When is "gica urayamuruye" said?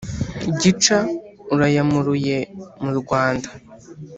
0.61-2.37